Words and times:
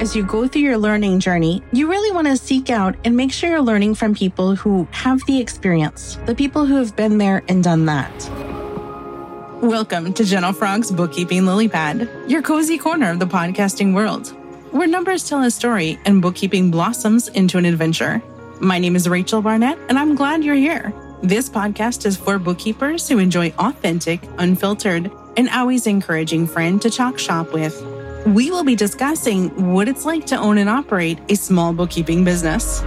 as 0.00 0.14
you 0.14 0.22
go 0.22 0.46
through 0.46 0.60
your 0.60 0.76
learning 0.76 1.18
journey, 1.18 1.62
you 1.72 1.88
really 1.88 2.12
want 2.12 2.26
to 2.26 2.36
seek 2.36 2.68
out 2.68 2.94
and 3.04 3.16
make 3.16 3.32
sure 3.32 3.48
you're 3.48 3.62
learning 3.62 3.94
from 3.94 4.14
people 4.14 4.54
who 4.54 4.86
have 4.90 5.24
the 5.26 5.40
experience, 5.40 6.18
the 6.26 6.34
people 6.34 6.66
who 6.66 6.76
have 6.76 6.94
been 6.94 7.16
there 7.16 7.42
and 7.48 7.64
done 7.64 7.86
that. 7.86 8.12
Welcome 9.62 10.12
to 10.12 10.24
Gentle 10.24 10.52
Frog's 10.52 10.90
Bookkeeping 10.90 11.46
Lily 11.46 11.66
Pad, 11.66 12.10
your 12.28 12.42
cozy 12.42 12.76
corner 12.76 13.10
of 13.10 13.18
the 13.18 13.26
podcasting 13.26 13.94
world, 13.94 14.28
where 14.70 14.86
numbers 14.86 15.26
tell 15.26 15.42
a 15.42 15.50
story 15.50 15.98
and 16.04 16.20
bookkeeping 16.20 16.70
blossoms 16.70 17.28
into 17.28 17.56
an 17.56 17.64
adventure. 17.64 18.22
My 18.60 18.78
name 18.78 18.96
is 18.96 19.08
Rachel 19.08 19.40
Barnett, 19.40 19.78
and 19.88 19.98
I'm 19.98 20.14
glad 20.14 20.44
you're 20.44 20.54
here. 20.54 20.92
This 21.22 21.48
podcast 21.48 22.04
is 22.04 22.18
for 22.18 22.38
bookkeepers 22.38 23.08
who 23.08 23.18
enjoy 23.18 23.50
authentic, 23.58 24.20
unfiltered, 24.36 25.10
and 25.38 25.48
always 25.48 25.86
encouraging 25.86 26.46
friend 26.46 26.82
to 26.82 26.90
talk 26.90 27.18
shop 27.18 27.54
with 27.54 27.82
we 28.26 28.50
will 28.50 28.64
be 28.64 28.74
discussing 28.74 29.72
what 29.72 29.88
it's 29.88 30.04
like 30.04 30.26
to 30.26 30.36
own 30.36 30.58
and 30.58 30.68
operate 30.68 31.18
a 31.28 31.36
small 31.36 31.72
bookkeeping 31.72 32.24
business. 32.24 32.82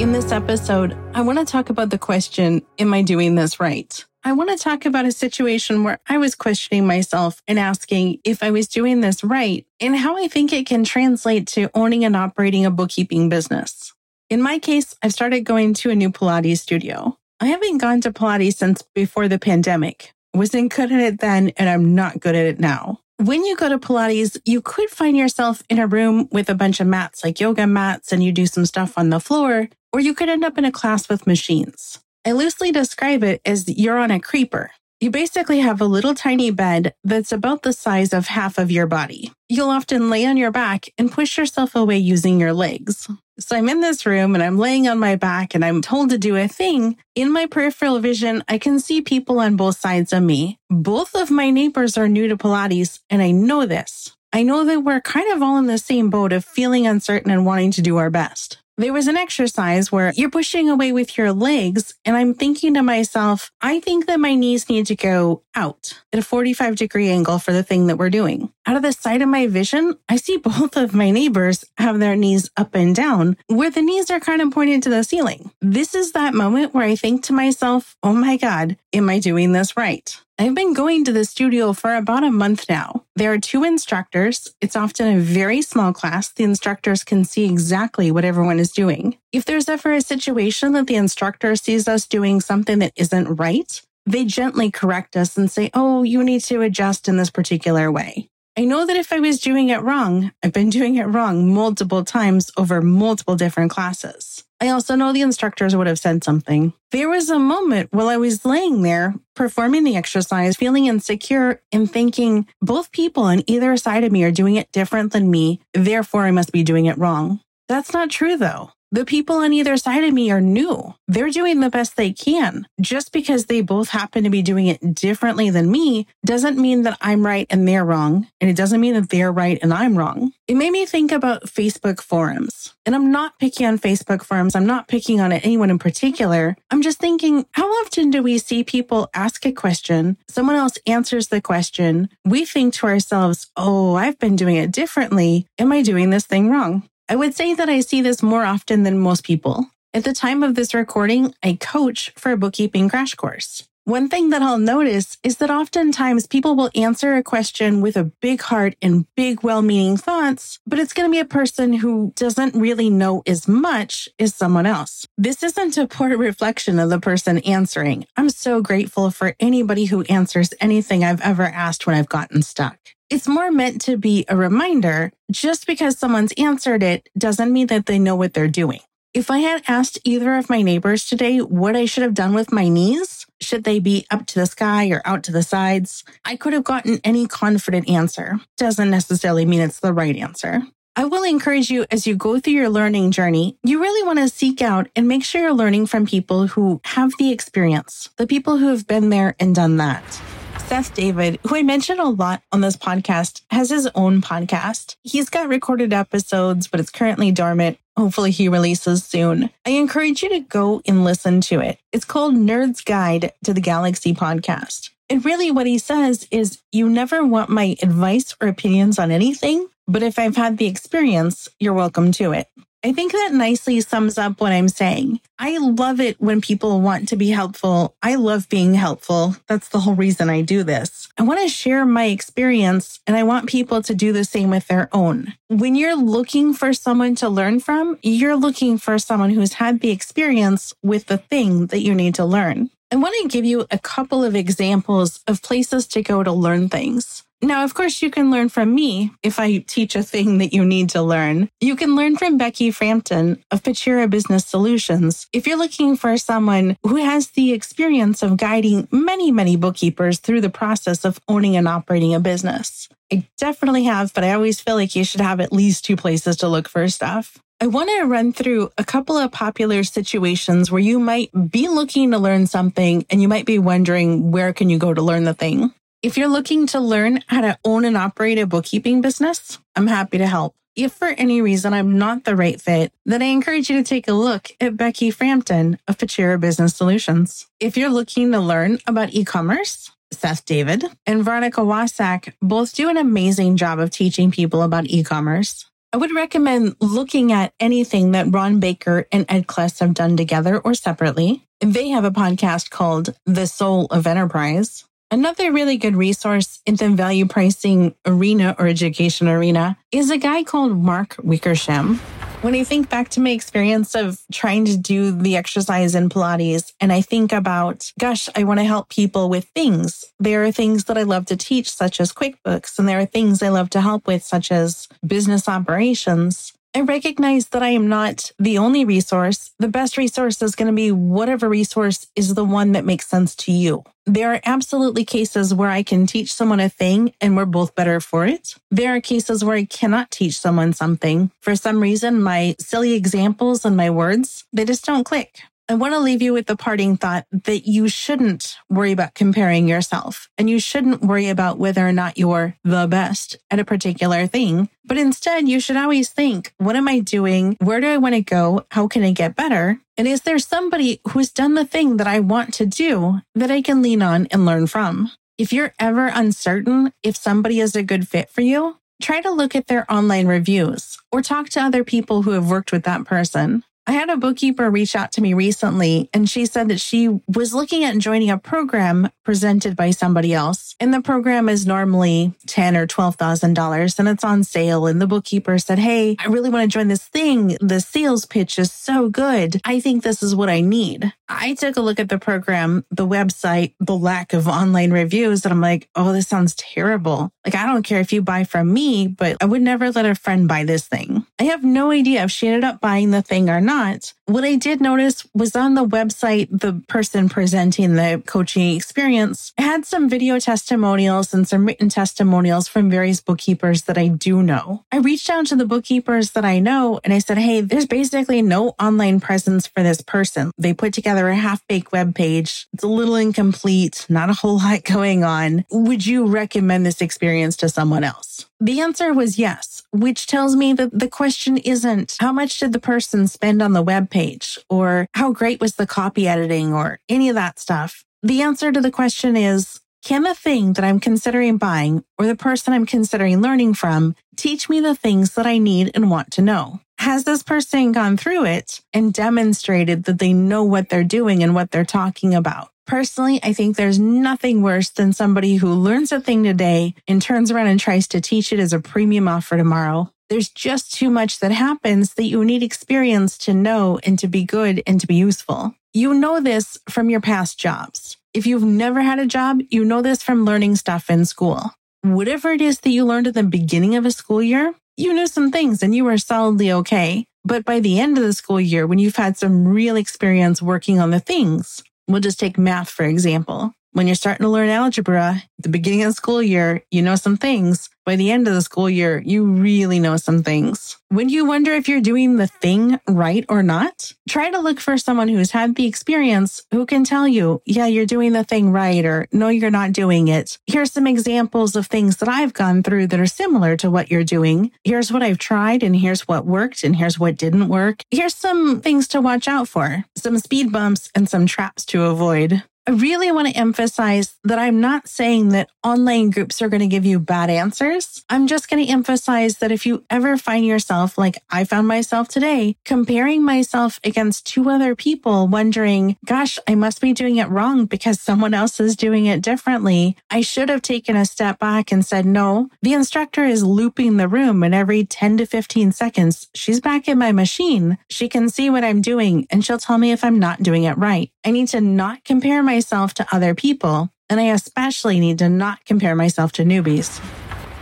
In 0.00 0.12
this 0.12 0.32
episode, 0.32 0.96
I 1.12 1.20
want 1.20 1.38
to 1.38 1.44
talk 1.44 1.68
about 1.68 1.90
the 1.90 1.98
question 1.98 2.62
Am 2.78 2.94
I 2.94 3.02
doing 3.02 3.34
this 3.34 3.60
right? 3.60 4.04
I 4.24 4.32
want 4.32 4.48
to 4.50 4.56
talk 4.56 4.86
about 4.86 5.04
a 5.04 5.12
situation 5.12 5.84
where 5.84 5.98
I 6.08 6.16
was 6.16 6.34
questioning 6.34 6.86
myself 6.86 7.42
and 7.46 7.58
asking 7.58 8.20
if 8.24 8.42
I 8.42 8.50
was 8.50 8.68
doing 8.68 9.02
this 9.02 9.22
right 9.22 9.66
and 9.80 9.96
how 9.96 10.16
I 10.16 10.28
think 10.28 10.52
it 10.52 10.66
can 10.66 10.84
translate 10.84 11.46
to 11.48 11.70
owning 11.74 12.06
and 12.06 12.16
operating 12.16 12.64
a 12.64 12.70
bookkeeping 12.70 13.28
business. 13.28 13.92
In 14.30 14.40
my 14.40 14.58
case, 14.58 14.94
I've 15.02 15.12
started 15.12 15.40
going 15.40 15.74
to 15.74 15.90
a 15.90 15.94
new 15.94 16.10
Pilates 16.10 16.58
studio. 16.58 17.18
I 17.38 17.46
haven't 17.46 17.78
gone 17.78 18.00
to 18.02 18.12
Pilates 18.12 18.56
since 18.56 18.82
before 18.94 19.28
the 19.28 19.38
pandemic. 19.38 20.14
Wasn't 20.32 20.72
good 20.72 20.92
at 20.92 21.00
it 21.00 21.20
then, 21.20 21.52
and 21.56 21.68
I'm 21.68 21.94
not 21.94 22.20
good 22.20 22.34
at 22.34 22.46
it 22.46 22.60
now 22.60 23.00
when 23.20 23.44
you 23.44 23.54
go 23.54 23.68
to 23.68 23.78
Pilates, 23.78 24.40
you 24.46 24.62
could 24.62 24.88
find 24.88 25.14
yourself 25.14 25.62
in 25.68 25.78
a 25.78 25.86
room 25.86 26.26
with 26.32 26.48
a 26.48 26.54
bunch 26.54 26.80
of 26.80 26.86
mats 26.86 27.22
like 27.22 27.38
yoga 27.38 27.66
mats 27.66 28.12
and 28.12 28.24
you 28.24 28.32
do 28.32 28.46
some 28.46 28.64
stuff 28.64 28.96
on 28.96 29.10
the 29.10 29.20
floor, 29.20 29.68
or 29.92 30.00
you 30.00 30.14
could 30.14 30.30
end 30.30 30.42
up 30.42 30.56
in 30.56 30.64
a 30.64 30.72
class 30.72 31.06
with 31.08 31.26
machines. 31.26 31.98
I 32.24 32.32
loosely 32.32 32.72
describe 32.72 33.22
it 33.22 33.42
as 33.44 33.68
you're 33.68 33.98
on 33.98 34.10
a 34.10 34.20
creeper. 34.20 34.70
You 35.00 35.10
basically 35.10 35.60
have 35.60 35.80
a 35.80 35.86
little 35.86 36.14
tiny 36.14 36.50
bed 36.50 36.94
that's 37.04 37.32
about 37.32 37.62
the 37.62 37.72
size 37.74 38.14
of 38.14 38.26
half 38.26 38.56
of 38.56 38.70
your 38.70 38.86
body. 38.86 39.32
You'll 39.48 39.70
often 39.70 40.08
lay 40.08 40.24
on 40.24 40.36
your 40.36 40.50
back 40.50 40.88
and 40.96 41.12
push 41.12 41.36
yourself 41.36 41.74
away 41.74 41.98
using 41.98 42.40
your 42.40 42.52
legs. 42.52 43.06
So 43.40 43.56
I'm 43.56 43.70
in 43.70 43.80
this 43.80 44.04
room 44.04 44.34
and 44.34 44.42
I'm 44.42 44.58
laying 44.58 44.86
on 44.86 44.98
my 44.98 45.16
back 45.16 45.54
and 45.54 45.64
I'm 45.64 45.80
told 45.80 46.10
to 46.10 46.18
do 46.18 46.36
a 46.36 46.46
thing. 46.46 46.98
In 47.14 47.32
my 47.32 47.46
peripheral 47.46 47.98
vision, 47.98 48.44
I 48.48 48.58
can 48.58 48.78
see 48.78 49.00
people 49.00 49.40
on 49.40 49.56
both 49.56 49.78
sides 49.78 50.12
of 50.12 50.22
me. 50.22 50.58
Both 50.68 51.14
of 51.14 51.30
my 51.30 51.48
neighbors 51.48 51.96
are 51.96 52.08
new 52.08 52.28
to 52.28 52.36
Pilates 52.36 53.00
and 53.08 53.22
I 53.22 53.30
know 53.30 53.64
this. 53.64 54.14
I 54.32 54.42
know 54.42 54.64
that 54.66 54.80
we're 54.80 55.00
kind 55.00 55.32
of 55.32 55.42
all 55.42 55.56
in 55.56 55.66
the 55.66 55.78
same 55.78 56.10
boat 56.10 56.32
of 56.32 56.44
feeling 56.44 56.86
uncertain 56.86 57.30
and 57.30 57.46
wanting 57.46 57.70
to 57.72 57.82
do 57.82 57.96
our 57.96 58.10
best 58.10 58.58
there 58.80 58.92
was 58.94 59.08
an 59.08 59.16
exercise 59.16 59.92
where 59.92 60.12
you're 60.16 60.30
pushing 60.30 60.70
away 60.70 60.90
with 60.90 61.18
your 61.18 61.32
legs. 61.32 61.94
And 62.04 62.16
I'm 62.16 62.32
thinking 62.32 62.74
to 62.74 62.82
myself, 62.82 63.52
I 63.60 63.78
think 63.80 64.06
that 64.06 64.18
my 64.18 64.34
knees 64.34 64.70
need 64.70 64.86
to 64.86 64.96
go 64.96 65.42
out 65.54 66.00
at 66.12 66.18
a 66.18 66.22
45 66.22 66.76
degree 66.76 67.10
angle 67.10 67.38
for 67.38 67.52
the 67.52 67.62
thing 67.62 67.88
that 67.88 67.98
we're 67.98 68.10
doing. 68.10 68.50
Out 68.66 68.76
of 68.76 68.82
the 68.82 68.92
side 68.92 69.22
of 69.22 69.28
my 69.28 69.46
vision, 69.46 69.96
I 70.08 70.16
see 70.16 70.36
both 70.36 70.76
of 70.76 70.94
my 70.94 71.10
neighbors 71.10 71.64
have 71.78 71.98
their 71.98 72.14
knees 72.14 72.50
up 72.56 72.74
and 72.74 72.94
down, 72.94 73.36
where 73.46 73.70
the 73.70 73.82
knees 73.82 74.10
are 74.10 74.20
kind 74.20 74.42
of 74.42 74.52
pointed 74.52 74.82
to 74.82 74.90
the 74.90 75.02
ceiling. 75.02 75.50
This 75.60 75.94
is 75.94 76.12
that 76.12 76.34
moment 76.34 76.74
where 76.74 76.84
I 76.84 76.94
think 76.94 77.24
to 77.24 77.32
myself, 77.32 77.96
oh 78.02 78.12
my 78.12 78.36
God, 78.36 78.76
am 78.92 79.08
I 79.08 79.18
doing 79.18 79.52
this 79.52 79.76
right? 79.76 80.14
I've 80.38 80.54
been 80.54 80.72
going 80.72 81.04
to 81.04 81.12
the 81.12 81.24
studio 81.24 81.72
for 81.72 81.94
about 81.94 82.24
a 82.24 82.30
month 82.30 82.66
now. 82.68 83.04
There 83.16 83.32
are 83.32 83.38
two 83.38 83.64
instructors. 83.64 84.54
It's 84.60 84.76
often 84.76 85.16
a 85.16 85.20
very 85.20 85.62
small 85.62 85.92
class. 85.92 86.28
The 86.28 86.44
instructors 86.44 87.04
can 87.04 87.24
see 87.24 87.44
exactly 87.44 88.10
what 88.10 88.24
everyone 88.24 88.58
is 88.58 88.72
doing. 88.72 89.18
If 89.32 89.44
there's 89.44 89.68
ever 89.68 89.92
a 89.92 90.00
situation 90.00 90.72
that 90.72 90.86
the 90.86 90.96
instructor 90.96 91.56
sees 91.56 91.88
us 91.88 92.06
doing 92.06 92.40
something 92.40 92.78
that 92.78 92.92
isn't 92.96 93.36
right, 93.36 93.82
they 94.06 94.24
gently 94.24 94.70
correct 94.70 95.16
us 95.16 95.36
and 95.36 95.50
say, 95.50 95.70
Oh, 95.74 96.04
you 96.04 96.24
need 96.24 96.42
to 96.44 96.62
adjust 96.62 97.08
in 97.08 97.16
this 97.16 97.30
particular 97.30 97.92
way. 97.92 98.30
I 98.56 98.64
know 98.64 98.84
that 98.84 98.96
if 98.96 99.12
I 99.12 99.20
was 99.20 99.40
doing 99.40 99.68
it 99.68 99.80
wrong, 99.82 100.32
I've 100.42 100.52
been 100.52 100.70
doing 100.70 100.96
it 100.96 101.04
wrong 101.04 101.54
multiple 101.54 102.04
times 102.04 102.50
over 102.56 102.82
multiple 102.82 103.36
different 103.36 103.70
classes. 103.70 104.44
I 104.60 104.68
also 104.68 104.94
know 104.94 105.12
the 105.12 105.22
instructors 105.22 105.74
would 105.74 105.86
have 105.86 105.98
said 105.98 106.22
something. 106.22 106.74
There 106.90 107.08
was 107.08 107.30
a 107.30 107.38
moment 107.38 107.92
while 107.92 108.08
I 108.08 108.18
was 108.18 108.44
laying 108.44 108.82
there 108.82 109.14
performing 109.34 109.84
the 109.84 109.96
exercise, 109.96 110.56
feeling 110.56 110.86
insecure 110.86 111.62
and 111.72 111.90
thinking 111.90 112.46
both 112.60 112.92
people 112.92 113.22
on 113.22 113.42
either 113.46 113.76
side 113.76 114.04
of 114.04 114.12
me 114.12 114.24
are 114.24 114.30
doing 114.30 114.56
it 114.56 114.70
different 114.72 115.12
than 115.12 115.30
me. 115.30 115.60
Therefore, 115.72 116.26
I 116.26 116.30
must 116.30 116.52
be 116.52 116.62
doing 116.62 116.86
it 116.86 116.98
wrong. 116.98 117.40
That's 117.68 117.94
not 117.94 118.10
true 118.10 118.36
though. 118.36 118.72
The 118.92 119.04
people 119.04 119.36
on 119.36 119.52
either 119.52 119.76
side 119.76 120.02
of 120.02 120.12
me 120.12 120.32
are 120.32 120.40
new. 120.40 120.94
They're 121.06 121.30
doing 121.30 121.60
the 121.60 121.70
best 121.70 121.96
they 121.96 122.12
can. 122.12 122.66
Just 122.80 123.12
because 123.12 123.46
they 123.46 123.60
both 123.60 123.90
happen 123.90 124.24
to 124.24 124.30
be 124.30 124.42
doing 124.42 124.66
it 124.66 124.94
differently 124.94 125.48
than 125.48 125.70
me 125.70 126.08
doesn't 126.24 126.58
mean 126.58 126.82
that 126.82 126.98
I'm 127.00 127.24
right 127.24 127.46
and 127.50 127.68
they're 127.68 127.84
wrong. 127.84 128.26
And 128.40 128.50
it 128.50 128.56
doesn't 128.56 128.80
mean 128.80 128.94
that 128.94 129.08
they're 129.08 129.30
right 129.30 129.60
and 129.62 129.72
I'm 129.72 129.96
wrong. 129.96 130.32
It 130.48 130.56
made 130.56 130.72
me 130.72 130.86
think 130.86 131.12
about 131.12 131.44
Facebook 131.44 132.00
forums. 132.00 132.74
And 132.84 132.96
I'm 132.96 133.12
not 133.12 133.38
picking 133.38 133.64
on 133.64 133.78
Facebook 133.78 134.24
forums. 134.24 134.56
I'm 134.56 134.66
not 134.66 134.88
picking 134.88 135.20
on 135.20 135.30
anyone 135.30 135.70
in 135.70 135.78
particular. 135.78 136.56
I'm 136.72 136.82
just 136.82 136.98
thinking, 136.98 137.46
how 137.52 137.68
often 137.68 138.10
do 138.10 138.24
we 138.24 138.38
see 138.38 138.64
people 138.64 139.08
ask 139.14 139.46
a 139.46 139.52
question? 139.52 140.16
Someone 140.26 140.56
else 140.56 140.78
answers 140.86 141.28
the 141.28 141.40
question. 141.40 142.08
We 142.24 142.44
think 142.44 142.74
to 142.74 142.86
ourselves, 142.86 143.46
oh, 143.56 143.94
I've 143.94 144.18
been 144.18 144.34
doing 144.34 144.56
it 144.56 144.72
differently. 144.72 145.46
Am 145.60 145.70
I 145.70 145.82
doing 145.82 146.10
this 146.10 146.26
thing 146.26 146.50
wrong? 146.50 146.89
I 147.10 147.16
would 147.16 147.34
say 147.34 147.54
that 147.54 147.68
I 147.68 147.80
see 147.80 148.02
this 148.02 148.22
more 148.22 148.44
often 148.44 148.84
than 148.84 148.96
most 148.96 149.24
people. 149.24 149.66
At 149.92 150.04
the 150.04 150.12
time 150.12 150.44
of 150.44 150.54
this 150.54 150.72
recording, 150.72 151.34
I 151.42 151.58
coach 151.60 152.12
for 152.14 152.30
a 152.30 152.36
bookkeeping 152.36 152.88
crash 152.88 153.16
course. 153.16 153.66
One 153.82 154.08
thing 154.08 154.30
that 154.30 154.42
I'll 154.42 154.58
notice 154.58 155.18
is 155.24 155.38
that 155.38 155.50
oftentimes 155.50 156.28
people 156.28 156.54
will 156.54 156.70
answer 156.76 157.16
a 157.16 157.24
question 157.24 157.80
with 157.80 157.96
a 157.96 158.04
big 158.04 158.42
heart 158.42 158.76
and 158.80 159.06
big, 159.16 159.42
well 159.42 159.60
meaning 159.60 159.96
thoughts, 159.96 160.60
but 160.68 160.78
it's 160.78 160.92
going 160.92 161.10
to 161.10 161.12
be 161.12 161.18
a 161.18 161.24
person 161.24 161.72
who 161.72 162.12
doesn't 162.14 162.54
really 162.54 162.90
know 162.90 163.24
as 163.26 163.48
much 163.48 164.08
as 164.20 164.32
someone 164.32 164.66
else. 164.66 165.08
This 165.18 165.42
isn't 165.42 165.76
a 165.78 165.88
poor 165.88 166.16
reflection 166.28 166.78
of 166.78 166.90
the 166.90 167.00
person 167.00 167.38
answering. 167.38 168.06
I'm 168.16 168.30
so 168.30 168.62
grateful 168.62 169.10
for 169.10 169.34
anybody 169.40 169.86
who 169.86 170.02
answers 170.02 170.54
anything 170.60 171.02
I've 171.02 171.22
ever 171.22 171.42
asked 171.42 171.88
when 171.88 171.96
I've 171.96 172.08
gotten 172.08 172.42
stuck. 172.42 172.78
It's 173.10 173.26
more 173.26 173.50
meant 173.50 173.80
to 173.82 173.96
be 173.96 174.24
a 174.28 174.36
reminder. 174.36 175.12
Just 175.32 175.66
because 175.66 175.98
someone's 175.98 176.32
answered 176.38 176.84
it 176.84 177.08
doesn't 177.18 177.52
mean 177.52 177.66
that 177.66 177.86
they 177.86 177.98
know 177.98 178.14
what 178.14 178.34
they're 178.34 178.46
doing. 178.46 178.78
If 179.12 179.32
I 179.32 179.38
had 179.38 179.64
asked 179.66 179.98
either 180.04 180.36
of 180.36 180.48
my 180.48 180.62
neighbors 180.62 181.04
today 181.04 181.38
what 181.38 181.74
I 181.74 181.86
should 181.86 182.04
have 182.04 182.14
done 182.14 182.34
with 182.34 182.52
my 182.52 182.68
knees, 182.68 183.26
should 183.40 183.64
they 183.64 183.80
be 183.80 184.06
up 184.12 184.26
to 184.26 184.38
the 184.38 184.46
sky 184.46 184.90
or 184.90 185.02
out 185.04 185.24
to 185.24 185.32
the 185.32 185.42
sides, 185.42 186.04
I 186.24 186.36
could 186.36 186.52
have 186.52 186.62
gotten 186.62 187.00
any 187.02 187.26
confident 187.26 187.88
answer. 187.88 188.38
Doesn't 188.56 188.90
necessarily 188.90 189.44
mean 189.44 189.60
it's 189.60 189.80
the 189.80 189.92
right 189.92 190.14
answer. 190.14 190.62
I 190.94 191.06
will 191.06 191.24
encourage 191.24 191.68
you 191.68 191.86
as 191.90 192.06
you 192.06 192.14
go 192.14 192.38
through 192.38 192.52
your 192.52 192.68
learning 192.68 193.10
journey, 193.10 193.56
you 193.64 193.80
really 193.80 194.06
want 194.06 194.20
to 194.20 194.28
seek 194.28 194.62
out 194.62 194.88
and 194.94 195.08
make 195.08 195.24
sure 195.24 195.40
you're 195.40 195.52
learning 195.52 195.86
from 195.86 196.06
people 196.06 196.46
who 196.46 196.80
have 196.84 197.10
the 197.18 197.32
experience, 197.32 198.10
the 198.18 198.26
people 198.28 198.58
who 198.58 198.68
have 198.68 198.86
been 198.86 199.10
there 199.10 199.34
and 199.40 199.52
done 199.52 199.78
that. 199.78 200.22
Seth 200.70 200.94
David, 200.94 201.40
who 201.48 201.56
I 201.56 201.64
mentioned 201.64 201.98
a 201.98 202.08
lot 202.08 202.44
on 202.52 202.60
this 202.60 202.76
podcast, 202.76 203.42
has 203.50 203.70
his 203.70 203.88
own 203.96 204.22
podcast. 204.22 204.94
He's 205.02 205.28
got 205.28 205.48
recorded 205.48 205.92
episodes, 205.92 206.68
but 206.68 206.78
it's 206.78 206.90
currently 206.92 207.32
dormant. 207.32 207.76
Hopefully, 207.96 208.30
he 208.30 208.48
releases 208.48 209.02
soon. 209.02 209.50
I 209.66 209.70
encourage 209.70 210.22
you 210.22 210.28
to 210.28 210.38
go 210.38 210.80
and 210.86 211.02
listen 211.02 211.40
to 211.40 211.58
it. 211.58 211.80
It's 211.90 212.04
called 212.04 212.36
Nerd's 212.36 212.82
Guide 212.82 213.32
to 213.42 213.52
the 213.52 213.60
Galaxy 213.60 214.14
podcast. 214.14 214.90
And 215.08 215.24
really, 215.24 215.50
what 215.50 215.66
he 215.66 215.76
says 215.76 216.28
is 216.30 216.62
you 216.70 216.88
never 216.88 217.26
want 217.26 217.50
my 217.50 217.74
advice 217.82 218.36
or 218.40 218.46
opinions 218.46 218.96
on 218.96 219.10
anything, 219.10 219.66
but 219.88 220.04
if 220.04 220.20
I've 220.20 220.36
had 220.36 220.58
the 220.58 220.68
experience, 220.68 221.48
you're 221.58 221.74
welcome 221.74 222.12
to 222.12 222.30
it. 222.30 222.46
I 222.82 222.94
think 222.94 223.12
that 223.12 223.34
nicely 223.34 223.78
sums 223.82 224.16
up 224.16 224.40
what 224.40 224.52
I'm 224.52 224.68
saying. 224.68 225.20
I 225.38 225.58
love 225.58 226.00
it 226.00 226.18
when 226.18 226.40
people 226.40 226.80
want 226.80 227.08
to 227.08 227.16
be 227.16 227.28
helpful. 227.28 227.94
I 228.02 228.14
love 228.14 228.48
being 228.48 228.72
helpful. 228.72 229.36
That's 229.48 229.68
the 229.68 229.80
whole 229.80 229.94
reason 229.94 230.30
I 230.30 230.40
do 230.40 230.62
this. 230.62 231.06
I 231.18 231.24
want 231.24 231.42
to 231.42 231.48
share 231.48 231.84
my 231.84 232.06
experience 232.06 232.98
and 233.06 233.18
I 233.18 233.22
want 233.24 233.50
people 233.50 233.82
to 233.82 233.94
do 233.94 234.14
the 234.14 234.24
same 234.24 234.48
with 234.48 234.66
their 234.68 234.88
own. 234.92 235.34
When 235.48 235.74
you're 235.74 235.94
looking 235.94 236.54
for 236.54 236.72
someone 236.72 237.16
to 237.16 237.28
learn 237.28 237.60
from, 237.60 237.98
you're 238.02 238.36
looking 238.36 238.78
for 238.78 238.98
someone 238.98 239.30
who's 239.30 239.54
had 239.54 239.80
the 239.80 239.90
experience 239.90 240.72
with 240.82 241.04
the 241.04 241.18
thing 241.18 241.66
that 241.66 241.80
you 241.80 241.94
need 241.94 242.14
to 242.14 242.24
learn. 242.24 242.70
I 242.90 242.96
want 242.96 243.14
to 243.20 243.28
give 243.28 243.44
you 243.44 243.66
a 243.70 243.78
couple 243.78 244.24
of 244.24 244.34
examples 244.34 245.20
of 245.26 245.42
places 245.42 245.86
to 245.88 246.02
go 246.02 246.22
to 246.22 246.32
learn 246.32 246.70
things. 246.70 247.24
Now, 247.42 247.64
of 247.64 247.72
course, 247.72 248.02
you 248.02 248.10
can 248.10 248.30
learn 248.30 248.50
from 248.50 248.74
me 248.74 249.12
if 249.22 249.40
I 249.40 249.58
teach 249.58 249.96
a 249.96 250.02
thing 250.02 250.38
that 250.38 250.52
you 250.52 250.62
need 250.62 250.90
to 250.90 251.00
learn. 251.00 251.48
You 251.60 251.74
can 251.74 251.96
learn 251.96 252.16
from 252.16 252.36
Becky 252.36 252.70
Frampton 252.70 253.42
of 253.50 253.62
Pachira 253.62 254.10
Business 254.10 254.44
Solutions 254.44 255.26
if 255.32 255.46
you're 255.46 255.56
looking 255.56 255.96
for 255.96 256.18
someone 256.18 256.76
who 256.82 256.96
has 256.96 257.28
the 257.28 257.52
experience 257.52 258.22
of 258.22 258.36
guiding 258.36 258.88
many, 258.92 259.32
many 259.32 259.56
bookkeepers 259.56 260.18
through 260.18 260.42
the 260.42 260.50
process 260.50 261.04
of 261.06 261.18
owning 261.28 261.56
and 261.56 261.66
operating 261.66 262.14
a 262.14 262.20
business. 262.20 262.88
I 263.10 263.26
definitely 263.38 263.84
have, 263.84 264.12
but 264.12 264.22
I 264.22 264.32
always 264.34 264.60
feel 264.60 264.74
like 264.74 264.94
you 264.94 265.04
should 265.04 265.22
have 265.22 265.40
at 265.40 265.52
least 265.52 265.84
two 265.84 265.96
places 265.96 266.36
to 266.38 266.48
look 266.48 266.68
for 266.68 266.86
stuff. 266.88 267.38
I 267.62 267.66
want 267.66 267.90
to 267.90 268.06
run 268.06 268.32
through 268.32 268.70
a 268.78 268.84
couple 268.84 269.16
of 269.16 269.32
popular 269.32 269.82
situations 269.82 270.70
where 270.70 270.80
you 270.80 270.98
might 270.98 271.30
be 271.50 271.68
looking 271.68 272.10
to 272.10 272.18
learn 272.18 272.46
something 272.46 273.04
and 273.10 273.20
you 273.20 273.28
might 273.28 273.44
be 273.44 273.58
wondering 273.58 274.30
where 274.30 274.52
can 274.52 274.70
you 274.70 274.78
go 274.78 274.94
to 274.94 275.02
learn 275.02 275.24
the 275.24 275.34
thing. 275.34 275.72
If 276.02 276.16
you're 276.16 276.28
looking 276.28 276.66
to 276.68 276.80
learn 276.80 277.22
how 277.26 277.42
to 277.42 277.58
own 277.62 277.84
and 277.84 277.94
operate 277.94 278.38
a 278.38 278.46
bookkeeping 278.46 279.02
business, 279.02 279.58
I'm 279.76 279.86
happy 279.86 280.16
to 280.16 280.26
help. 280.26 280.54
If 280.74 280.94
for 280.94 281.08
any 281.08 281.42
reason 281.42 281.74
I'm 281.74 281.98
not 281.98 282.24
the 282.24 282.34
right 282.34 282.58
fit, 282.58 282.90
then 283.04 283.20
I 283.20 283.26
encourage 283.26 283.68
you 283.68 283.76
to 283.76 283.84
take 283.86 284.08
a 284.08 284.14
look 284.14 284.50
at 284.62 284.78
Becky 284.78 285.10
Frampton 285.10 285.78
of 285.86 285.98
Pachira 285.98 286.40
Business 286.40 286.74
Solutions. 286.74 287.48
If 287.60 287.76
you're 287.76 287.90
looking 287.90 288.32
to 288.32 288.40
learn 288.40 288.78
about 288.86 289.12
e-commerce, 289.12 289.90
Seth 290.10 290.46
David 290.46 290.86
and 291.04 291.22
Veronica 291.22 291.60
Wasek 291.60 292.32
both 292.40 292.74
do 292.74 292.88
an 292.88 292.96
amazing 292.96 293.58
job 293.58 293.78
of 293.78 293.90
teaching 293.90 294.30
people 294.30 294.62
about 294.62 294.86
e-commerce. 294.86 295.66
I 295.92 295.98
would 295.98 296.14
recommend 296.14 296.76
looking 296.80 297.30
at 297.30 297.52
anything 297.60 298.12
that 298.12 298.32
Ron 298.32 298.58
Baker 298.58 299.06
and 299.12 299.26
Ed 299.28 299.46
Kless 299.46 299.80
have 299.80 299.92
done 299.92 300.16
together 300.16 300.58
or 300.58 300.72
separately. 300.72 301.46
They 301.60 301.88
have 301.88 302.06
a 302.06 302.10
podcast 302.10 302.70
called 302.70 303.14
The 303.26 303.46
Soul 303.46 303.84
of 303.90 304.06
Enterprise. 304.06 304.84
Another 305.12 305.50
really 305.50 305.76
good 305.76 305.96
resource 305.96 306.60
in 306.66 306.76
the 306.76 306.88
value 306.90 307.26
pricing 307.26 307.96
arena 308.06 308.54
or 308.60 308.68
education 308.68 309.26
arena 309.26 309.76
is 309.90 310.08
a 310.08 310.16
guy 310.16 310.44
called 310.44 310.78
Mark 310.78 311.16
Wickersham. 311.20 311.96
When 312.42 312.54
I 312.54 312.62
think 312.62 312.88
back 312.88 313.08
to 313.10 313.20
my 313.20 313.30
experience 313.30 313.96
of 313.96 314.20
trying 314.32 314.66
to 314.66 314.76
do 314.76 315.10
the 315.10 315.36
exercise 315.36 315.96
in 315.96 316.10
Pilates, 316.10 316.72
and 316.80 316.92
I 316.92 317.00
think 317.00 317.32
about, 317.32 317.90
gosh, 317.98 318.28
I 318.36 318.44
want 318.44 318.60
to 318.60 318.64
help 318.64 318.88
people 318.88 319.28
with 319.28 319.46
things. 319.46 320.04
There 320.20 320.44
are 320.44 320.52
things 320.52 320.84
that 320.84 320.96
I 320.96 321.02
love 321.02 321.26
to 321.26 321.36
teach, 321.36 321.68
such 321.68 322.00
as 322.00 322.12
QuickBooks, 322.12 322.78
and 322.78 322.88
there 322.88 323.00
are 323.00 323.04
things 323.04 323.42
I 323.42 323.48
love 323.48 323.68
to 323.70 323.80
help 323.80 324.06
with, 324.06 324.22
such 324.22 324.52
as 324.52 324.86
business 325.04 325.48
operations. 325.48 326.52
I 326.72 326.82
recognize 326.82 327.48
that 327.48 327.64
I 327.64 327.70
am 327.70 327.88
not 327.88 328.30
the 328.38 328.58
only 328.58 328.84
resource. 328.84 329.50
The 329.58 329.68
best 329.68 329.96
resource 329.96 330.40
is 330.40 330.54
going 330.54 330.68
to 330.68 330.72
be 330.72 330.92
whatever 330.92 331.48
resource 331.48 332.06
is 332.14 332.34
the 332.34 332.44
one 332.44 332.72
that 332.72 332.84
makes 332.84 333.08
sense 333.08 333.34
to 333.36 333.52
you. 333.52 333.82
There 334.06 334.32
are 334.32 334.40
absolutely 334.44 335.04
cases 335.04 335.52
where 335.52 335.68
I 335.68 335.82
can 335.82 336.06
teach 336.06 336.32
someone 336.32 336.60
a 336.60 336.68
thing 336.68 337.12
and 337.20 337.36
we're 337.36 337.44
both 337.44 337.74
better 337.74 338.00
for 338.00 338.24
it. 338.24 338.54
There 338.70 338.94
are 338.94 339.00
cases 339.00 339.44
where 339.44 339.56
I 339.56 339.64
cannot 339.64 340.12
teach 340.12 340.38
someone 340.38 340.72
something. 340.72 341.32
For 341.40 341.56
some 341.56 341.80
reason, 341.80 342.22
my 342.22 342.54
silly 342.60 342.94
examples 342.94 343.64
and 343.64 343.76
my 343.76 343.90
words, 343.90 344.44
they 344.52 344.64
just 344.64 344.84
don't 344.84 345.04
click. 345.04 345.40
I 345.70 345.74
want 345.74 345.94
to 345.94 346.00
leave 346.00 346.20
you 346.20 346.32
with 346.32 346.46
the 346.46 346.56
parting 346.56 346.96
thought 346.96 347.26
that 347.30 347.64
you 347.64 347.86
shouldn't 347.86 348.56
worry 348.68 348.90
about 348.90 349.14
comparing 349.14 349.68
yourself 349.68 350.28
and 350.36 350.50
you 350.50 350.58
shouldn't 350.58 351.00
worry 351.00 351.28
about 351.28 351.60
whether 351.60 351.86
or 351.86 351.92
not 351.92 352.18
you're 352.18 352.56
the 352.64 352.88
best 352.88 353.36
at 353.52 353.60
a 353.60 353.64
particular 353.64 354.26
thing. 354.26 354.68
But 354.84 354.98
instead, 354.98 355.48
you 355.48 355.60
should 355.60 355.76
always 355.76 356.08
think, 356.08 356.52
what 356.58 356.74
am 356.74 356.88
I 356.88 356.98
doing? 356.98 357.56
Where 357.60 357.80
do 357.80 357.86
I 357.86 357.98
want 357.98 358.16
to 358.16 358.20
go? 358.20 358.66
How 358.72 358.88
can 358.88 359.04
I 359.04 359.12
get 359.12 359.36
better? 359.36 359.78
And 359.96 360.08
is 360.08 360.22
there 360.22 360.40
somebody 360.40 361.00
who's 361.10 361.30
done 361.30 361.54
the 361.54 361.64
thing 361.64 361.98
that 361.98 362.08
I 362.08 362.18
want 362.18 362.52
to 362.54 362.66
do 362.66 363.20
that 363.36 363.52
I 363.52 363.62
can 363.62 363.80
lean 363.80 364.02
on 364.02 364.26
and 364.32 364.44
learn 364.44 364.66
from? 364.66 365.12
If 365.38 365.52
you're 365.52 365.72
ever 365.78 366.10
uncertain 366.12 366.92
if 367.04 367.16
somebody 367.16 367.60
is 367.60 367.76
a 367.76 367.84
good 367.84 368.08
fit 368.08 368.28
for 368.28 368.40
you, 368.40 368.78
try 369.00 369.20
to 369.20 369.30
look 369.30 369.54
at 369.54 369.68
their 369.68 369.86
online 369.88 370.26
reviews 370.26 370.98
or 371.12 371.22
talk 371.22 371.48
to 371.50 371.60
other 371.62 371.84
people 371.84 372.22
who 372.22 372.32
have 372.32 372.50
worked 372.50 372.72
with 372.72 372.82
that 372.82 373.04
person. 373.04 373.62
I 373.90 373.94
had 373.94 374.08
a 374.08 374.16
bookkeeper 374.16 374.70
reach 374.70 374.94
out 374.94 375.10
to 375.12 375.20
me 375.20 375.34
recently 375.34 376.08
and 376.14 376.30
she 376.30 376.46
said 376.46 376.68
that 376.68 376.80
she 376.80 377.08
was 377.26 377.52
looking 377.52 377.82
at 377.82 377.98
joining 377.98 378.30
a 378.30 378.38
program 378.38 379.10
presented 379.24 379.74
by 379.74 379.90
somebody 379.90 380.32
else. 380.32 380.76
And 380.78 380.94
the 380.94 381.00
program 381.00 381.48
is 381.48 381.66
normally 381.66 382.32
ten 382.46 382.76
or 382.76 382.86
twelve 382.86 383.16
thousand 383.16 383.54
dollars 383.54 383.98
and 383.98 384.06
it's 384.06 384.22
on 384.22 384.44
sale. 384.44 384.86
And 384.86 385.02
the 385.02 385.08
bookkeeper 385.08 385.58
said, 385.58 385.80
Hey, 385.80 386.14
I 386.20 386.28
really 386.28 386.50
want 386.50 386.70
to 386.70 386.72
join 386.72 386.86
this 386.86 387.04
thing. 387.04 387.56
The 387.60 387.80
sales 387.80 388.26
pitch 388.26 388.60
is 388.60 388.70
so 388.70 389.08
good. 389.08 389.60
I 389.64 389.80
think 389.80 390.04
this 390.04 390.22
is 390.22 390.36
what 390.36 390.48
I 390.48 390.60
need. 390.60 391.12
I 391.28 391.54
took 391.54 391.76
a 391.76 391.80
look 391.80 391.98
at 391.98 392.08
the 392.08 392.18
program, 392.18 392.84
the 392.92 393.08
website, 393.08 393.74
the 393.80 393.96
lack 393.96 394.32
of 394.32 394.46
online 394.46 394.92
reviews, 394.92 395.44
and 395.44 395.52
I'm 395.52 395.60
like, 395.60 395.88
oh, 395.96 396.12
this 396.12 396.28
sounds 396.28 396.54
terrible. 396.54 397.32
Like, 397.44 397.54
I 397.54 397.66
don't 397.66 397.82
care 397.82 398.00
if 398.00 398.12
you 398.12 398.20
buy 398.20 398.44
from 398.44 398.72
me, 398.72 399.08
but 399.08 399.36
I 399.40 399.46
would 399.46 399.62
never 399.62 399.90
let 399.90 400.04
a 400.04 400.14
friend 400.14 400.46
buy 400.46 400.64
this 400.64 400.86
thing. 400.86 401.24
I 401.38 401.44
have 401.44 401.64
no 401.64 401.90
idea 401.90 402.22
if 402.24 402.30
she 402.30 402.48
ended 402.48 402.64
up 402.64 402.80
buying 402.80 403.12
the 403.12 403.22
thing 403.22 403.48
or 403.48 403.60
not. 403.60 404.12
What 404.26 404.44
I 404.44 404.56
did 404.56 404.80
notice 404.80 405.26
was 405.34 405.56
on 405.56 405.74
the 405.74 405.84
website, 405.84 406.48
the 406.50 406.82
person 406.86 407.28
presenting 407.28 407.94
the 407.94 408.22
coaching 408.26 408.76
experience 408.76 409.52
had 409.56 409.86
some 409.86 410.08
video 410.08 410.38
testimonials 410.38 411.32
and 411.32 411.48
some 411.48 411.64
written 411.64 411.88
testimonials 411.88 412.68
from 412.68 412.90
various 412.90 413.20
bookkeepers 413.20 413.82
that 413.82 413.96
I 413.96 414.08
do 414.08 414.42
know. 414.42 414.84
I 414.92 414.98
reached 414.98 415.30
out 415.30 415.46
to 415.46 415.56
the 415.56 415.64
bookkeepers 415.64 416.32
that 416.32 416.44
I 416.44 416.58
know 416.58 417.00
and 417.02 417.12
I 417.12 417.18
said, 417.18 417.38
Hey, 417.38 417.62
there's 417.62 417.86
basically 417.86 418.42
no 418.42 418.74
online 418.78 419.18
presence 419.18 419.66
for 419.66 419.82
this 419.82 420.02
person. 420.02 420.52
They 420.58 420.74
put 420.74 420.92
together 420.92 421.28
a 421.28 421.34
half 421.34 421.66
baked 421.66 421.90
web 421.90 422.14
page. 422.14 422.68
It's 422.72 422.84
a 422.84 422.88
little 422.88 423.16
incomplete, 423.16 424.06
not 424.08 424.30
a 424.30 424.34
whole 424.34 424.58
lot 424.58 424.84
going 424.84 425.24
on. 425.24 425.64
Would 425.70 426.06
you 426.06 426.26
recommend 426.26 426.84
this 426.84 427.00
experience 427.00 427.29
to 427.56 427.68
someone 427.68 428.04
else? 428.04 428.46
The 428.60 428.80
answer 428.80 429.12
was 429.12 429.38
yes, 429.38 429.82
which 429.90 430.26
tells 430.26 430.56
me 430.56 430.72
that 430.74 430.98
the 430.98 431.08
question 431.08 431.56
isn't 431.56 432.16
how 432.20 432.32
much 432.32 432.58
did 432.58 432.72
the 432.72 432.80
person 432.80 433.26
spend 433.26 433.62
on 433.62 433.72
the 433.72 433.82
web 433.82 434.10
page 434.10 434.58
or 434.68 435.06
how 435.14 435.32
great 435.32 435.60
was 435.60 435.76
the 435.76 435.86
copy 435.86 436.28
editing 436.28 436.72
or 436.72 437.00
any 437.08 437.28
of 437.28 437.34
that 437.34 437.58
stuff. 437.58 438.04
The 438.22 438.42
answer 438.42 438.70
to 438.70 438.80
the 438.80 438.90
question 438.90 439.36
is 439.36 439.80
can 440.02 440.22
the 440.22 440.34
thing 440.34 440.72
that 440.74 440.84
I'm 440.84 440.98
considering 440.98 441.58
buying 441.58 442.04
or 442.18 442.26
the 442.26 442.36
person 442.36 442.72
I'm 442.72 442.86
considering 442.86 443.42
learning 443.42 443.74
from 443.74 444.16
teach 444.36 444.68
me 444.68 444.80
the 444.80 444.94
things 444.94 445.34
that 445.34 445.46
I 445.46 445.58
need 445.58 445.90
and 445.94 446.10
want 446.10 446.32
to 446.32 446.42
know? 446.42 446.80
Has 446.98 447.24
this 447.24 447.42
person 447.42 447.92
gone 447.92 448.16
through 448.16 448.46
it 448.46 448.80
and 448.92 449.12
demonstrated 449.12 450.04
that 450.04 450.18
they 450.18 450.32
know 450.32 450.64
what 450.64 450.88
they're 450.88 451.04
doing 451.04 451.42
and 451.42 451.54
what 451.54 451.70
they're 451.70 451.84
talking 451.84 452.34
about? 452.34 452.70
Personally, 452.90 453.38
I 453.44 453.52
think 453.52 453.76
there's 453.76 454.00
nothing 454.00 454.62
worse 454.62 454.90
than 454.90 455.12
somebody 455.12 455.54
who 455.54 455.72
learns 455.72 456.10
a 456.10 456.20
thing 456.20 456.42
today 456.42 456.96
and 457.06 457.22
turns 457.22 457.52
around 457.52 457.68
and 457.68 457.78
tries 457.78 458.08
to 458.08 458.20
teach 458.20 458.52
it 458.52 458.58
as 458.58 458.72
a 458.72 458.80
premium 458.80 459.28
offer 459.28 459.56
tomorrow. 459.56 460.10
There's 460.28 460.48
just 460.48 460.92
too 460.92 461.08
much 461.08 461.38
that 461.38 461.52
happens 461.52 462.14
that 462.14 462.24
you 462.24 462.44
need 462.44 462.64
experience 462.64 463.38
to 463.46 463.54
know 463.54 464.00
and 464.02 464.18
to 464.18 464.26
be 464.26 464.42
good 464.42 464.82
and 464.88 465.00
to 465.00 465.06
be 465.06 465.14
useful. 465.14 465.72
You 465.94 466.14
know 466.14 466.40
this 466.40 466.78
from 466.88 467.10
your 467.10 467.20
past 467.20 467.60
jobs. 467.60 468.16
If 468.34 468.44
you've 468.44 468.64
never 468.64 469.02
had 469.02 469.20
a 469.20 469.26
job, 469.26 469.60
you 469.70 469.84
know 469.84 470.02
this 470.02 470.24
from 470.24 470.44
learning 470.44 470.74
stuff 470.74 471.08
in 471.08 471.26
school. 471.26 471.70
Whatever 472.02 472.50
it 472.50 472.60
is 472.60 472.80
that 472.80 472.90
you 472.90 473.04
learned 473.04 473.28
at 473.28 473.34
the 473.34 473.44
beginning 473.44 473.94
of 473.94 474.04
a 474.04 474.10
school 474.10 474.42
year, 474.42 474.74
you 474.96 475.14
knew 475.14 475.28
some 475.28 475.52
things 475.52 475.84
and 475.84 475.94
you 475.94 476.02
were 476.02 476.18
solidly 476.18 476.72
okay. 476.72 477.24
But 477.44 477.64
by 477.64 477.78
the 477.78 478.00
end 478.00 478.18
of 478.18 478.24
the 478.24 478.32
school 478.32 478.60
year, 478.60 478.84
when 478.84 478.98
you've 478.98 479.14
had 479.14 479.36
some 479.36 479.68
real 479.68 479.94
experience 479.94 480.60
working 480.60 480.98
on 480.98 481.10
the 481.10 481.20
things, 481.20 481.84
We'll 482.10 482.20
just 482.20 482.40
take 482.40 482.58
math, 482.58 482.90
for 482.90 483.04
example. 483.04 483.72
When 483.92 484.06
you're 484.06 484.14
starting 484.14 484.44
to 484.44 484.48
learn 484.48 484.68
algebra 484.68 485.42
at 485.42 485.62
the 485.62 485.68
beginning 485.68 486.02
of 486.02 486.10
the 486.10 486.14
school 486.14 486.40
year, 486.40 486.84
you 486.92 487.02
know 487.02 487.16
some 487.16 487.36
things. 487.36 487.90
By 488.06 488.14
the 488.14 488.30
end 488.30 488.46
of 488.46 488.54
the 488.54 488.62
school 488.62 488.88
year, 488.88 489.20
you 489.24 489.44
really 489.44 489.98
know 489.98 490.16
some 490.16 490.44
things. 490.44 490.96
When 491.08 491.28
you 491.28 491.44
wonder 491.44 491.72
if 491.72 491.88
you're 491.88 492.00
doing 492.00 492.36
the 492.36 492.46
thing 492.46 493.00
right 493.08 493.44
or 493.48 493.64
not, 493.64 494.12
try 494.28 494.50
to 494.50 494.60
look 494.60 494.78
for 494.78 494.96
someone 494.96 495.26
who's 495.26 495.50
had 495.50 495.74
the 495.74 495.86
experience 495.86 496.62
who 496.70 496.86
can 496.86 497.02
tell 497.02 497.26
you, 497.26 497.62
yeah, 497.66 497.86
you're 497.86 498.06
doing 498.06 498.32
the 498.32 498.44
thing 498.44 498.70
right, 498.70 499.04
or 499.04 499.26
no, 499.32 499.48
you're 499.48 499.72
not 499.72 499.92
doing 499.92 500.28
it. 500.28 500.56
Here's 500.66 500.92
some 500.92 501.08
examples 501.08 501.74
of 501.74 501.88
things 501.88 502.18
that 502.18 502.28
I've 502.28 502.52
gone 502.52 502.84
through 502.84 503.08
that 503.08 503.20
are 503.20 503.26
similar 503.26 503.76
to 503.78 503.90
what 503.90 504.08
you're 504.08 504.22
doing. 504.22 504.70
Here's 504.84 505.10
what 505.10 505.22
I've 505.22 505.38
tried, 505.38 505.82
and 505.82 505.96
here's 505.96 506.28
what 506.28 506.46
worked, 506.46 506.84
and 506.84 506.94
here's 506.94 507.18
what 507.18 507.36
didn't 507.36 507.68
work. 507.68 508.02
Here's 508.12 508.36
some 508.36 508.80
things 508.80 509.08
to 509.08 509.20
watch 509.20 509.48
out 509.48 509.66
for, 509.66 510.04
some 510.16 510.38
speed 510.38 510.70
bumps 510.70 511.10
and 511.14 511.28
some 511.28 511.46
traps 511.46 511.84
to 511.86 512.04
avoid. 512.04 512.62
I 512.86 512.92
really 512.92 513.30
want 513.30 513.46
to 513.46 513.56
emphasize 513.56 514.36
that 514.44 514.58
I'm 514.58 514.80
not 514.80 515.06
saying 515.06 515.50
that 515.50 515.70
online 515.84 516.30
groups 516.30 516.62
are 516.62 516.68
going 516.68 516.80
to 516.80 516.86
give 516.86 517.04
you 517.04 517.20
bad 517.20 517.50
answers. 517.50 518.24
I'm 518.30 518.46
just 518.46 518.68
going 518.68 518.84
to 518.84 518.90
emphasize 518.90 519.58
that 519.58 519.70
if 519.70 519.84
you 519.84 520.04
ever 520.08 520.36
find 520.38 520.64
yourself, 520.64 521.18
like 521.18 521.38
I 521.50 521.64
found 521.64 521.86
myself 521.86 522.28
today, 522.28 522.76
comparing 522.84 523.44
myself 523.44 524.00
against 524.02 524.46
two 524.46 524.70
other 524.70 524.96
people, 524.96 525.46
wondering, 525.46 526.16
gosh, 526.24 526.58
I 526.66 526.74
must 526.74 527.00
be 527.00 527.12
doing 527.12 527.36
it 527.36 527.48
wrong 527.48 527.84
because 527.84 528.20
someone 528.30 528.54
else 528.54 528.80
is 528.80 528.96
doing 528.96 529.26
it 529.26 529.42
differently. 529.42 530.16
I 530.30 530.40
should 530.40 530.70
have 530.70 530.82
taken 530.82 531.16
a 531.16 531.26
step 531.26 531.58
back 531.58 531.92
and 531.92 532.04
said, 532.04 532.24
no, 532.24 532.70
the 532.82 532.94
instructor 532.94 533.44
is 533.44 533.62
looping 533.62 534.16
the 534.16 534.28
room 534.28 534.62
and 534.62 534.74
every 534.74 535.04
10 535.04 535.36
to 535.36 535.46
15 535.46 535.92
seconds, 535.92 536.48
she's 536.54 536.80
back 536.80 537.08
in 537.08 537.18
my 537.18 537.32
machine. 537.32 537.98
She 538.08 538.28
can 538.28 538.48
see 538.48 538.70
what 538.70 538.84
I'm 538.84 539.02
doing 539.02 539.46
and 539.50 539.64
she'll 539.64 539.78
tell 539.78 539.98
me 539.98 540.12
if 540.12 540.24
I'm 540.24 540.38
not 540.38 540.62
doing 540.62 540.84
it 540.84 540.96
right. 540.96 541.30
I 541.44 541.50
need 541.50 541.68
to 541.68 541.80
not 541.80 542.24
compare 542.24 542.62
myself 542.70 543.14
to 543.14 543.26
other 543.32 543.52
people, 543.52 544.08
and 544.28 544.38
I 544.38 544.52
especially 544.52 545.18
need 545.18 545.40
to 545.40 545.48
not 545.48 545.84
compare 545.84 546.14
myself 546.14 546.52
to 546.52 546.62
newbies. 546.62 547.20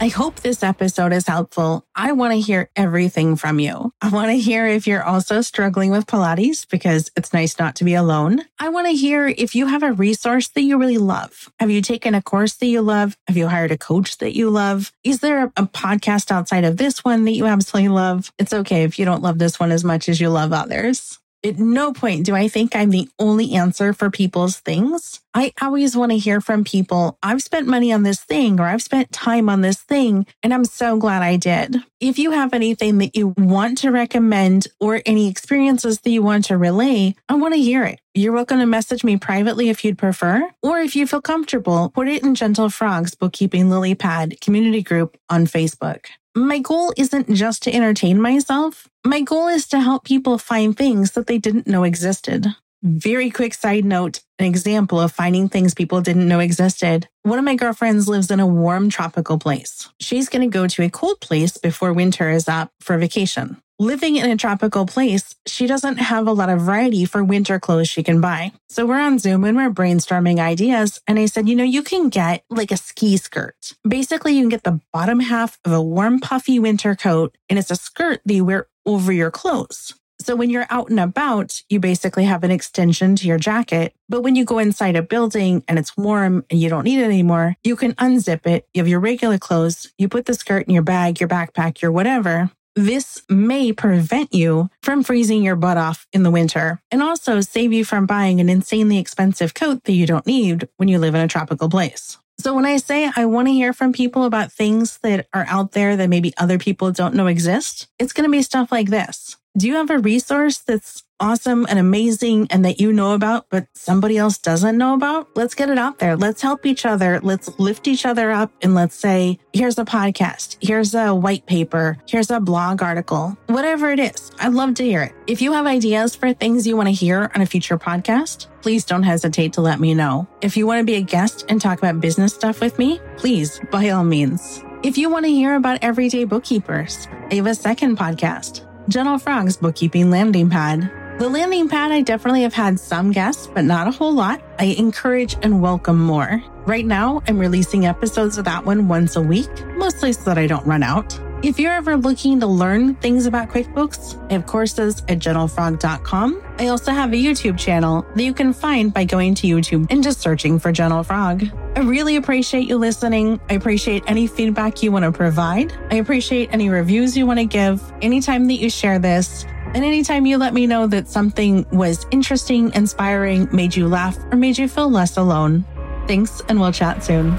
I 0.01 0.09
hope 0.09 0.37
this 0.37 0.63
episode 0.63 1.13
is 1.13 1.27
helpful. 1.27 1.85
I 1.95 2.13
want 2.13 2.33
to 2.33 2.41
hear 2.41 2.71
everything 2.75 3.37
from 3.37 3.59
you. 3.59 3.93
I 4.01 4.09
want 4.09 4.31
to 4.31 4.39
hear 4.39 4.67
if 4.67 4.87
you're 4.87 5.03
also 5.03 5.43
struggling 5.43 5.91
with 5.91 6.07
Pilates 6.07 6.67
because 6.67 7.11
it's 7.17 7.35
nice 7.35 7.59
not 7.59 7.75
to 7.77 7.85
be 7.85 7.93
alone. 7.93 8.41
I 8.59 8.71
want 8.71 8.87
to 8.87 8.95
hear 8.95 9.27
if 9.27 9.55
you 9.55 9.67
have 9.67 9.83
a 9.83 9.93
resource 9.93 10.49
that 10.49 10.63
you 10.63 10.79
really 10.79 10.97
love. 10.97 11.53
Have 11.59 11.71
you 11.71 11.83
taken 11.83 12.15
a 12.15 12.23
course 12.23 12.55
that 12.55 12.67
you 12.67 12.81
love? 12.81 13.15
Have 13.27 13.37
you 13.37 13.49
hired 13.49 13.73
a 13.73 13.77
coach 13.77 14.17
that 14.19 14.35
you 14.35 14.49
love? 14.49 14.91
Is 15.05 15.21
there 15.21 15.53
a, 15.57 15.67
podcast 15.67 16.31
outside 16.31 16.65
of 16.65 16.79
this 16.79 17.05
one 17.05 17.27
that 17.27 17.33
you 17.33 17.45
absolutely 17.45 17.91
love? 17.91 18.33
It's 18.39 18.55
okay 18.55 18.85
if 18.85 18.99
you 18.99 19.05
don't 19.05 19.23
love 19.23 19.39
this 19.39 19.61
one 19.61 19.71
as 19.71 19.85
much 19.85 20.09
as 20.09 20.19
you 20.19 20.31
love 20.31 20.55
others. 20.55 21.19
At 21.45 21.57
no 21.57 21.93
point 21.93 22.27
do 22.27 22.35
I 22.35 22.49
think 22.49 22.75
I'm 22.75 22.91
the 22.91 23.09
only 23.17 23.55
answer 23.55 23.93
for 23.93 24.11
people's 24.11 24.59
things. 24.59 25.21
I 25.35 25.53
always 25.63 25.97
want 25.97 26.11
to 26.11 26.19
hear 26.19 26.41
from 26.41 26.65
people. 26.65 27.17
I've 27.23 27.43
spent 27.43 27.69
money 27.69 27.93
on 27.93 28.03
this 28.03 28.21
thing 28.21 28.59
or 28.59 28.65
I've 28.65 28.83
spent 28.83 29.13
time 29.13 29.49
on 29.49 29.61
this 29.61 29.77
thing, 29.81 30.27
and 30.43 30.53
I'm 30.53 30.65
so 30.65 30.97
glad 30.97 31.23
I 31.23 31.37
did. 31.37 31.77
If 32.01 32.19
you 32.19 32.33
have 32.33 32.53
anything 32.55 32.99
that 32.99 33.15
you 33.15 33.35
want 33.37 33.79
to 33.79 33.93
recommend 33.93 34.67
or 34.81 35.01
any 35.07 35.29
experiences 35.29 36.01
that 36.01 36.11
you 36.11 36.25
want 36.25 36.47
to 36.47 36.59
relay, 36.59 37.15
I 37.29 37.37
want 37.37 37.55
to 37.55 37.61
hear 37.61 37.85
it. 37.85 38.01
You're 38.15 38.33
welcome 38.33 38.59
to 38.59 38.67
message 38.67 39.05
me 39.05 39.17
privately 39.17 39.69
if 39.69 39.85
you'd 39.85 39.97
prefer, 39.97 40.51
or 40.61 40.81
if 40.81 40.97
you 40.97 41.07
feel 41.07 41.23
comfortable, 41.23 41.91
put 41.91 42.09
it 42.09 42.25
in 42.25 42.35
Gentle 42.35 42.69
Frogs 42.69 43.15
Bookkeeping 43.15 43.71
Lily 43.71 43.95
Pad 43.95 44.41
community 44.41 44.83
group 44.83 45.17
on 45.31 45.47
Facebook. 45.47 46.07
My 46.35 46.59
goal 46.59 46.93
isn't 46.97 47.35
just 47.35 47.63
to 47.65 47.75
entertain 47.75 48.21
myself. 48.21 48.89
My 49.05 49.21
goal 49.21 49.49
is 49.49 49.67
to 49.69 49.81
help 49.81 50.05
people 50.05 50.39
find 50.39 50.77
things 50.77 51.13
that 51.13 51.27
they 51.27 51.39
didn't 51.39 51.67
know 51.67 51.85
existed. 51.85 52.47
Very 52.83 53.31
quick 53.31 53.55
side 53.55 53.85
note 53.85 54.21
an 54.39 54.47
example 54.47 55.01
of 55.01 55.11
finding 55.11 55.49
things 55.49 55.75
people 55.75 56.01
didn't 56.01 56.29
know 56.29 56.39
existed. 56.39 57.09
One 57.25 57.39
of 57.39 57.45
my 57.45 57.57
girlfriends 57.57 58.09
lives 58.09 58.31
in 58.31 58.39
a 58.39 58.47
warm 58.47 58.89
tropical 58.89 59.37
place. 59.39 59.89
She's 60.01 60.29
going 60.29 60.49
to 60.49 60.53
go 60.53 60.69
to 60.69 60.83
a 60.85 60.91
cold 60.91 61.21
place 61.21 61.57
before 61.57 61.93
winter 61.93 62.31
is 62.31 62.49
up 62.49 62.71
for 62.81 62.97
vacation 62.99 63.61
living 63.79 64.17
in 64.17 64.31
a 64.31 64.37
tropical 64.37 64.87
place, 64.87 65.35
she 65.47 65.67
doesn't 65.67 65.97
have 65.97 66.27
a 66.27 66.33
lot 66.33 66.51
of 66.51 66.61
variety 66.61 67.05
for 67.05 67.23
winter 67.23 67.61
clothes 67.61 67.89
she 67.89 68.03
can 68.03 68.21
buy. 68.21 68.53
So 68.69 68.85
we're 68.85 69.01
on 69.01 69.19
Zoom 69.19 69.45
and 69.45 69.57
we're 69.57 69.71
brainstorming 69.71 70.39
ideas. 70.39 71.01
And 71.07 71.19
I 71.19 71.27
said, 71.27 71.49
you 71.49 71.55
know, 71.55 71.65
you 71.65 71.83
can 71.83 72.09
get 72.09 72.45
like 72.51 72.73
a 72.73 72.77
ski 72.77 73.17
skirt. 73.17 73.73
Basically, 73.87 74.35
you 74.35 74.43
can 74.43 74.49
get 74.49 74.65
the 74.65 74.81
bottom 74.93 75.21
half 75.21 75.59
of 75.65 75.73
a 75.73 75.83
warm, 75.83 76.19
puffy 76.21 76.59
winter 76.59 76.95
coat, 76.97 77.37
and 77.49 77.59
it's 77.59 77.71
a 77.71 77.77
skirt 77.77 78.21
that 78.25 78.35
you 78.35 78.45
wear 78.45 78.67
over 78.85 79.13
your 79.13 79.31
clothes. 79.31 79.95
So 80.21 80.35
when 80.35 80.51
you're 80.51 80.67
out 80.69 80.91
and 80.91 80.99
about, 80.99 81.63
you 81.69 81.79
basically 81.79 82.25
have 82.25 82.43
an 82.43 82.51
extension 82.51 83.15
to 83.17 83.27
your 83.29 83.39
jacket. 83.39 83.95
But 84.09 84.23
when 84.23 84.35
you 84.35 84.45
go 84.45 84.59
inside 84.59 84.97
a 84.97 85.03
building 85.03 85.63
and 85.69 85.79
it's 85.79 85.97
warm 85.97 86.45
and 86.51 86.61
you 86.61 86.69
don't 86.69 86.85
need 86.85 86.99
it 86.99 87.05
anymore, 87.05 87.57
you 87.63 87.77
can 87.77 87.95
unzip 87.95 88.45
it. 88.45 88.67
You 88.75 88.81
have 88.81 88.89
your 88.89 88.99
regular 88.99 89.39
clothes. 89.39 89.93
You 89.97 90.09
put 90.09 90.27
the 90.27 90.35
skirt 90.35 90.67
in 90.67 90.75
your 90.75 90.83
bag, 90.83 91.21
your 91.21 91.29
backpack, 91.29 91.81
your 91.81 91.93
whatever. 91.93 92.51
This 92.79 93.23
may 93.29 93.73
prevent 93.73 94.33
you 94.33 94.71
from 94.85 95.03
freezing 95.03 95.43
your 95.43 95.57
butt 95.57 95.77
off 95.77 96.07
in 96.13 96.23
the 96.23 96.31
winter 96.31 96.81
and 96.93 97.03
also 97.03 97.41
save 97.41 97.73
you 97.73 97.85
from 97.85 98.07
buying 98.07 98.39
an 98.39 98.49
insanely 98.49 98.99
expensive 98.99 99.53
coat 99.53 99.83
that 99.83 99.95
you 99.95 100.07
don't 100.07 100.29
need 100.29 100.69
when 100.77 100.89
you 100.89 101.01
live 101.01 101.17
in 101.17 101.21
a 101.21 101.27
tropical 101.27 101.69
place. 101.69 102.19
So 102.39 102.55
when 102.55 102.65
I 102.65 102.77
say 102.77 103.11
I 103.17 103.25
want 103.25 103.49
to 103.49 103.53
hear 103.53 103.73
from 103.73 103.93
people 103.93 104.23
about 104.23 104.53
things 104.53 104.99
that 105.03 105.27
are 105.35 105.45
out 105.49 105.73
there 105.73 105.97
that 105.97 106.09
maybe 106.09 106.33
other 106.37 106.57
people 106.57 106.93
don't 106.93 107.17
know 107.17 107.27
exist, 107.27 107.89
it's 107.99 108.13
going 108.13 108.31
to 108.31 108.31
be 108.31 108.43
stuff 108.43 108.71
like 108.71 108.91
this. 108.91 109.37
Do 109.57 109.67
you 109.67 109.75
have 109.75 109.91
a 109.91 109.99
resource 109.99 110.59
that's 110.59 111.03
awesome 111.19 111.67
and 111.69 111.81
amazing 111.81 112.47
and 112.51 112.65
that 112.65 112.81
you 112.81 112.93
know 112.93 113.15
about, 113.15 113.47
but 113.51 113.67
somebody 113.73 114.17
else 114.17 114.39
doesn't 114.39 114.79
know 114.79 114.95
about? 114.95 115.35
Let's 115.35 115.55
get 115.55 115.69
it 115.69 115.79
out 115.79 115.99
there. 115.99 116.17
Let's 116.17 116.43
help 116.43 116.65
each 116.65 116.87
other. 116.87 117.19
Let's 117.21 117.59
lift 117.59 117.89
each 117.89 118.07
other 118.07 118.31
up 118.31 118.53
and 118.63 118.75
let's 118.77 118.95
say, 118.95 119.41
here's 119.53 119.77
a 119.79 119.85
podcast, 119.85 120.59
here's 120.61 120.95
a 120.95 121.13
white 121.13 121.45
paper, 121.47 121.99
here's 122.07 122.31
a 122.31 122.39
blog 122.39 122.83
article, 122.83 123.37
whatever 123.47 123.91
it 123.91 123.99
is. 123.99 124.31
I'd 124.39 124.53
love 124.53 124.75
to 124.75 124.85
hear 124.85 125.03
it. 125.03 125.13
If 125.27 125.43
you 125.43 125.53
have 125.55 125.67
ideas 125.67 126.15
for 126.15 126.33
things 126.33 126.65
you 126.65 126.77
want 126.77 126.87
to 126.87 126.95
hear 126.95 127.29
on 127.35 127.41
a 127.41 127.47
future 127.47 127.79
podcast, 127.79 128.47
please 128.63 128.85
don't 128.85 129.03
hesitate 129.03 129.55
to 129.55 129.61
let 129.61 129.81
me 129.81 129.93
know. 129.93 130.29
If 130.41 130.57
you 130.57 130.69
want 130.69 130.81
to 130.81 130.85
be 130.85 130.95
a 130.97 131.03
guest 131.03 131.47
and 131.49 131.61
talk 131.61 131.79
about 131.79 132.01
business 132.01 132.33
stuff 132.33 132.61
with 132.61 132.79
me, 132.79 133.01
please, 133.17 133.61
by 133.73 133.89
all 133.89 134.05
means. 134.05 134.63
If 134.85 134.97
you 134.97 135.11
want 135.11 135.25
to 135.25 135.33
hear 135.33 135.57
about 135.57 135.81
everyday 135.83 136.23
bookkeepers, 136.23 137.09
I 137.33 137.35
have 137.35 137.49
a 137.49 137.55
second 137.57 137.99
podcast 137.99 138.68
Gentle 138.89 139.19
Frogs 139.19 139.59
Bookkeeping 139.59 140.11
Landing 140.11 140.49
Pad. 140.49 140.91
The 141.19 141.29
landing 141.29 141.69
pad, 141.69 141.93
I 141.93 142.01
definitely 142.01 142.41
have 142.43 142.55
had 142.55 142.81
some 142.81 143.13
guests, 143.13 143.47
but 143.47 143.67
not 143.67 143.87
a 143.87 143.91
whole 143.91 144.15
lot. 144.15 144.41
I 144.59 144.65
encourage 144.79 145.37
and 145.43 145.61
welcome 145.61 145.99
more. 145.99 146.43
Right 146.65 146.87
now, 146.87 147.23
I'm 147.29 147.39
releasing 147.39 147.85
episodes 147.85 148.39
of 148.39 148.47
that 148.47 148.65
one 148.65 148.89
once 148.89 149.17
a 149.17 149.21
week, 149.21 149.51
mostly 149.77 150.15
so 150.15 150.23
that 150.23 150.39
I 150.39 150.47
don't 150.47 150.65
run 150.67 150.83
out. 150.83 151.21
If 151.41 151.61
you're 151.61 151.73
ever 151.73 151.97
looking 151.97 152.41
to 152.41 152.49
learn 152.49 152.97
things 152.97 153.27
about 153.27 153.49
QuickBooks, 153.51 154.29
I 154.29 154.33
have 154.33 154.47
courses 154.47 155.05
at 155.07 155.21
gentlefrog.com. 155.21 156.43
I 156.59 156.67
also 156.67 156.91
have 156.91 157.13
a 157.13 157.17
YouTube 157.17 157.57
channel 157.57 158.05
that 158.17 158.25
you 158.25 158.35
can 158.35 158.53
find 158.53 158.93
by 158.93 159.05
going 159.05 159.37
to 159.37 159.47
YouTube 159.47 159.87
and 159.89 160.03
just 160.03 160.21
searching 160.21 160.59
for 160.59 160.73
Gentle 160.73 161.05
Frog. 161.05 161.45
I 161.77 161.81
really 161.81 162.17
appreciate 162.17 162.67
you 162.67 162.77
listening. 162.77 163.41
I 163.49 163.55
appreciate 163.55 164.03
any 164.09 164.27
feedback 164.27 164.83
you 164.83 164.91
want 164.91 165.05
to 165.05 165.13
provide. 165.13 165.73
I 165.93 165.97
appreciate 165.97 166.53
any 166.53 166.71
reviews 166.71 167.17
you 167.17 167.25
want 167.25 167.39
to 167.39 167.47
give 167.47 167.81
anytime 168.03 168.49
that 168.49 168.55
you 168.55 168.69
share 168.69 168.99
this. 168.99 169.45
And 169.75 169.85
anytime 169.85 170.27
you 170.27 170.39
let 170.39 170.55
me 170.55 170.67
know 170.67 170.89
that 170.89 171.07
something 171.07 171.65
was 171.71 172.05
interesting, 172.11 172.73
inspiring, 172.75 173.49
made 173.53 173.77
you 173.77 173.87
laugh, 173.87 174.19
or 174.33 174.37
made 174.37 174.59
you 174.59 174.67
feel 174.67 174.91
less 174.91 175.17
alone. 175.17 175.65
Thanks, 176.09 176.43
and 176.49 176.59
we'll 176.59 176.73
chat 176.73 177.05
soon. 177.05 177.39